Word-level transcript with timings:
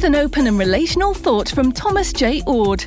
Here's 0.00 0.14
an 0.14 0.16
open 0.16 0.46
and 0.46 0.58
relational 0.58 1.12
thought 1.12 1.50
from 1.50 1.72
Thomas 1.72 2.10
J. 2.14 2.40
Oord. 2.48 2.84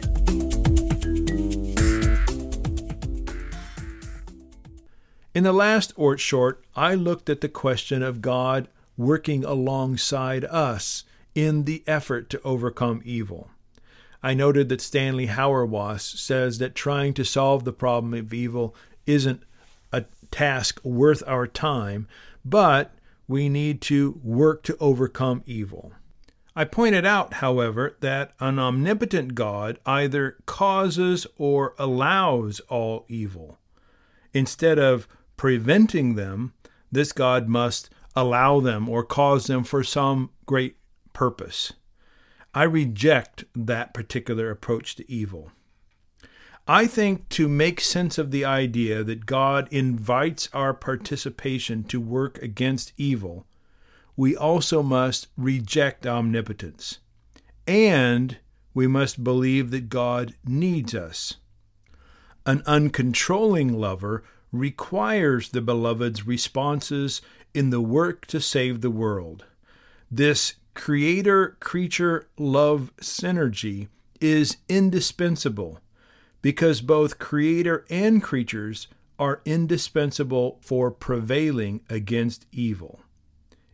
In 5.36 5.44
the 5.44 5.54
last 5.54 5.94
Oord 5.96 6.20
short, 6.20 6.64
I 6.76 6.96
looked 6.96 7.30
at 7.30 7.42
the 7.42 7.50
question 7.50 8.02
of 8.02 8.24
God 8.24 8.68
working 8.98 9.46
alongside 9.46 10.44
us 10.46 11.04
in 11.36 11.66
the 11.66 11.84
effort 11.86 12.32
to 12.32 12.42
overcome 12.42 13.04
evil. 13.06 13.52
I 14.24 14.34
noted 14.34 14.70
that 14.70 14.82
Stanley 14.82 15.28
Hauerwas 15.28 16.18
says 16.18 16.58
that 16.58 16.74
trying 16.74 17.14
to 17.14 17.24
solve 17.24 17.64
the 17.64 17.72
problem 17.72 18.16
of 18.16 18.34
evil 18.34 18.74
isn't 19.06 19.44
a 19.92 20.06
task 20.32 20.80
worth 20.84 21.22
our 21.28 21.46
time, 21.46 22.08
but 22.44 22.96
we 23.28 23.50
need 23.50 23.82
to 23.82 24.20
work 24.24 24.64
to 24.64 24.76
overcome 24.80 25.44
evil. 25.46 25.92
I 26.56 26.66
pointed 26.66 27.06
out, 27.06 27.36
however, 27.36 27.98
that 28.02 28.34
an 28.40 28.60
omnipotent 28.60 29.34
God 29.34 29.80
either 29.86 30.38
causes 30.46 31.26
or 31.38 31.74
allows 31.80 32.60
all 32.62 33.06
evil. 33.08 33.58
Instead 34.34 34.78
of 34.78 35.08
preventing 35.36 36.16
them, 36.16 36.54
this 36.92 37.12
God 37.12 37.48
must 37.48 37.90
allow 38.16 38.60
them 38.60 38.88
or 38.88 39.04
cause 39.04 39.48
them 39.48 39.64
for 39.64 39.84
some 39.84 40.30
great 40.46 40.78
purpose. 41.12 41.74
I 42.54 42.64
reject 42.64 43.46
that 43.56 43.94
particular 43.94 44.52
approach 44.52 44.96
to 44.98 45.12
evil. 45.12 45.52
I 46.68 46.86
think 46.86 47.28
to 47.30 47.50
make 47.50 47.82
sense 47.82 48.18
of 48.18 48.32
the 48.32 48.46
idea 48.46 49.04
that 49.04 49.26
God 49.26 49.68
invites 49.72 50.50
our 50.54 50.74
participation 50.74 51.84
to 51.86 52.00
work 52.00 52.42
against 52.42 52.94
evil, 52.96 53.48
we 54.16 54.36
also 54.36 54.84
must 54.84 55.28
reject 55.38 56.06
omnipotence. 56.06 57.00
And 57.66 58.38
we 58.74 58.88
must 58.88 59.24
believe 59.24 59.72
that 59.72 59.90
God 59.90 60.36
needs 60.46 60.94
us. 60.94 61.36
An 62.46 62.62
uncontrolling 62.66 63.74
lover 63.76 64.24
requires 64.52 65.50
the 65.50 65.62
beloved's 65.62 66.28
responses 66.28 67.22
in 67.54 67.70
the 67.70 67.82
work 67.82 68.26
to 68.28 68.42
save 68.42 68.82
the 68.82 68.92
world. 68.92 69.46
This 70.12 70.56
creator 70.74 71.58
creature 71.60 72.28
love 72.38 72.92
synergy 72.98 73.88
is 74.20 74.58
indispensable 74.68 75.80
because 76.42 76.82
both 76.82 77.20
creator 77.20 77.86
and 77.90 78.22
creatures 78.22 78.88
are 79.18 79.42
indispensable 79.46 80.60
for 80.62 80.92
prevailing 80.92 81.82
against 81.90 82.46
evil. 82.52 83.03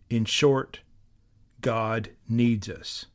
In 0.10 0.26
short, 0.26 0.80
God 1.62 2.10
needs 2.28 2.70
us. 2.70 3.06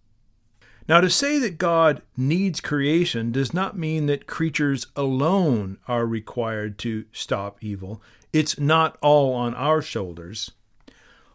Now, 0.87 1.01
to 1.01 1.09
say 1.09 1.39
that 1.39 1.57
God 1.57 2.03
needs 2.17 2.61
creation 2.61 3.33
does 3.33 3.55
not 3.55 3.77
mean 3.77 4.07
that 4.07 4.27
creatures 4.27 4.87
alone 4.95 5.79
are 5.89 6.07
required 6.07 6.79
to 6.81 7.07
stop 7.11 7.57
evil. 7.63 8.03
It's 8.35 8.59
not 8.59 8.99
all 9.01 9.33
on 9.35 9.55
our 9.55 9.81
shoulders. 9.81 10.51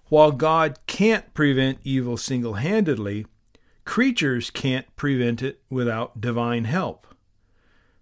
While 0.09 0.31
God 0.31 0.77
can't 0.85 1.33
prevent 1.33 1.79
evil 1.83 2.15
single 2.15 2.55
handedly, 2.55 3.25
creatures 3.85 4.51
can't 4.51 4.95
prevent 4.95 5.41
it 5.41 5.61
without 5.69 6.21
divine 6.21 6.65
help. 6.65 7.07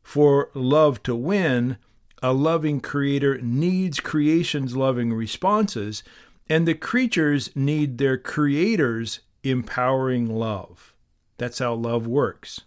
For 0.04 0.50
love 0.54 1.02
to 1.04 1.16
win, 1.16 1.78
a 2.22 2.34
loving 2.34 2.82
creator 2.82 3.40
needs 3.42 4.00
creation's 4.00 4.76
loving 4.76 5.14
responses, 5.14 6.04
and 6.50 6.68
the 6.68 6.74
creatures 6.74 7.50
need 7.56 7.98
their 7.98 8.18
creator's 8.18 9.22
empowering 9.44 10.28
love. 10.28 10.96
That's 11.38 11.60
how 11.60 11.74
love 11.74 12.08
works. 12.08 12.62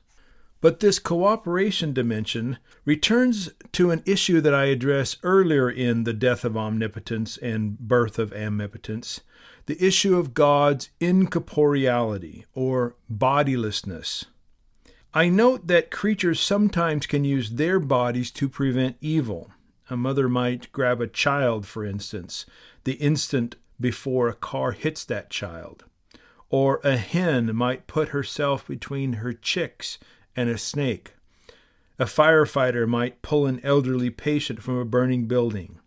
But 0.61 0.81
this 0.81 0.98
cooperation 0.98 1.92
dimension 1.92 2.58
returns 2.85 3.51
to 3.73 3.91
an 3.91 4.02
issue 4.05 4.41
that 4.42 4.55
I 4.55 4.67
addressed 4.67 5.18
earlier 5.23 5.70
in 5.70 6.05
The 6.05 6.13
Death 6.13 6.45
of 6.45 6.57
Omnipotence 6.57 7.39
and 7.39 7.79
Birth 7.79 8.18
of 8.18 8.33
Amipotence 8.33 9.20
the 9.67 9.86
issue 9.86 10.17
of 10.17 10.35
God's 10.35 10.91
incorporeality 11.01 12.45
or 12.55 12.97
bodilessness. 13.08 14.24
I 15.14 15.29
note 15.29 15.68
that 15.68 15.92
creatures 15.92 16.41
sometimes 16.41 17.07
can 17.07 17.23
use 17.23 17.51
their 17.51 17.79
bodies 17.79 18.33
to 18.33 18.48
prevent 18.48 18.97
evil. 19.01 19.52
A 19.89 19.97
mother 19.97 20.29
might 20.29 20.73
grab 20.73 21.01
a 21.01 21.07
child, 21.07 21.67
for 21.67 21.85
instance, 21.85 22.47
the 22.83 22.95
instant 22.95 23.55
before 23.80 24.29
a 24.29 24.35
car 24.35 24.73
hits 24.73 25.05
that 25.05 25.30
child. 25.30 25.85
Or 26.48 26.80
a 26.83 26.96
hen 26.96 27.55
might 27.55 27.86
put 27.86 28.08
herself 28.08 28.67
between 28.67 29.14
her 29.14 29.33
chicks 29.33 29.98
and 30.36 30.51
a 30.51 30.58
snake. 30.58 31.14
A 31.98 32.05
firefighter 32.05 32.89
might 32.89 33.23
pull 33.23 33.46
an 33.46 33.61
elderly 33.63 34.11
patient 34.11 34.63
from 34.63 34.77
a 34.77 34.85
burning 34.85 35.27
building. 35.27 35.79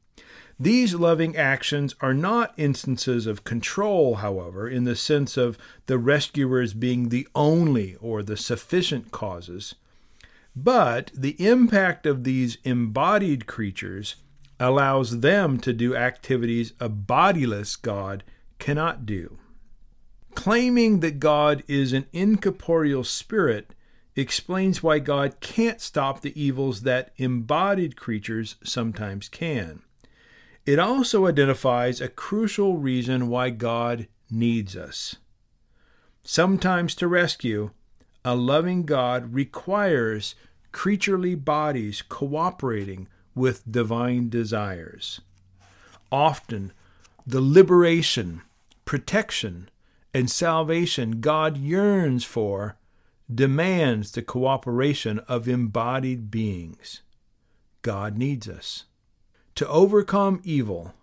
These 0.59 0.93
loving 0.93 1.35
actions 1.35 1.95
are 1.99 2.13
not 2.13 2.53
instances 2.55 3.25
of 3.25 3.43
control, 3.43 4.15
however, 4.15 4.69
in 4.69 4.83
the 4.83 4.95
sense 4.95 5.35
of 5.35 5.57
the 5.87 5.97
rescuers 5.97 6.73
being 6.73 7.09
the 7.09 7.27
only 7.33 7.95
or 7.95 8.21
the 8.21 8.37
sufficient 8.37 9.11
causes, 9.11 9.75
but 10.55 11.11
the 11.15 11.35
impact 11.43 12.05
of 12.05 12.23
these 12.23 12.59
embodied 12.63 13.47
creatures 13.47 14.15
allows 14.63 15.19
them 15.19 15.59
to 15.59 15.73
do 15.73 15.93
activities 15.93 16.71
a 16.79 16.87
bodiless 16.87 17.75
God 17.75 18.23
cannot 18.59 19.05
do. 19.05 19.37
Claiming 20.35 21.01
that 21.01 21.19
God 21.19 21.63
is 21.67 21.91
an 21.91 22.05
incorporeal 22.13 23.03
spirit 23.03 23.75
explains 24.15 24.81
why 24.81 24.99
God 24.99 25.41
can't 25.41 25.81
stop 25.81 26.21
the 26.21 26.39
evils 26.41 26.83
that 26.83 27.11
embodied 27.17 27.97
creatures 27.97 28.55
sometimes 28.63 29.27
can. 29.27 29.81
It 30.65 30.79
also 30.79 31.27
identifies 31.27 31.99
a 31.99 32.07
crucial 32.07 32.77
reason 32.77 33.27
why 33.27 33.49
God 33.49 34.07
needs 34.31 34.77
us. 34.77 35.17
Sometimes 36.23 36.95
to 36.95 37.07
rescue, 37.09 37.71
a 38.23 38.33
loving 38.33 38.85
God 38.85 39.33
requires 39.33 40.35
creaturely 40.71 41.35
bodies 41.35 42.01
cooperating 42.01 43.09
with 43.35 43.69
divine 43.69 44.29
desires. 44.29 45.21
Often, 46.11 46.73
the 47.25 47.41
liberation, 47.41 48.41
protection, 48.85 49.69
and 50.13 50.29
salvation 50.29 51.21
God 51.21 51.57
yearns 51.57 52.23
for 52.23 52.77
demands 53.33 54.11
the 54.11 54.21
cooperation 54.21 55.19
of 55.27 55.47
embodied 55.47 56.29
beings. 56.29 57.01
God 57.81 58.17
needs 58.17 58.47
us 58.47 58.85
to 59.55 59.67
overcome 59.67 60.41
evil, 60.43 60.93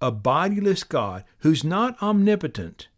a 0.00 0.10
bodiless 0.10 0.84
God 0.84 1.24
who's 1.38 1.64
not 1.64 2.00
omnipotent 2.02 2.88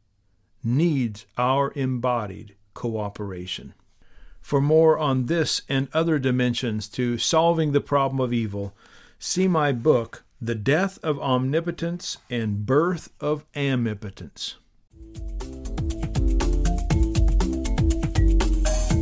needs 0.65 1.26
our 1.37 1.72
embodied 1.75 2.54
cooperation. 2.75 3.75
For 4.42 4.60
more 4.60 4.98
on 4.98 5.26
this 5.26 5.62
and 5.69 5.88
other 5.94 6.19
dimensions 6.19 6.88
to 6.91 7.16
solving 7.16 7.72
the 7.72 7.80
problem 7.80 8.20
of 8.20 8.32
evil, 8.34 8.75
see 9.19 9.48
my 9.48 9.72
book, 9.72 10.25
The 10.41 10.54
Death 10.54 10.98
of 11.03 11.19
Omnipotence 11.19 12.19
and 12.28 12.66
Birth 12.66 13.10
of 13.19 13.47
Amipotence. 13.54 14.56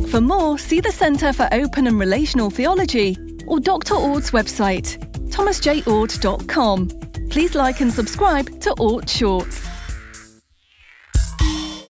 For 0.09 0.21
more, 0.21 0.57
see 0.57 0.79
the 0.79 0.91
Centre 0.91 1.33
for 1.33 1.49
Open 1.51 1.87
and 1.87 1.99
Relational 1.99 2.49
Theology 2.49 3.17
or 3.47 3.59
Dr. 3.59 3.95
Oord's 3.95 4.31
website 4.31 4.97
thomasjoord.com. 5.31 6.89
Please 7.29 7.55
like 7.55 7.81
and 7.81 7.91
subscribe 7.91 8.59
to 8.59 8.75
Oord 8.79 9.09
Shorts. 9.09 9.70